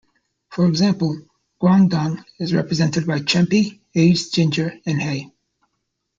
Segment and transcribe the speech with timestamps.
[0.49, 1.15] For example,
[1.61, 5.29] Guangdong is represented by chenpi, aged ginger and hay.